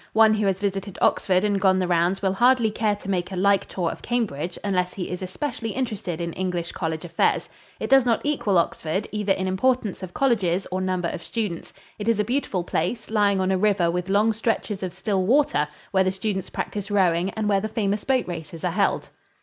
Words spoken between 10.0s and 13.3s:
of colleges or number of students. It is a beautiful place,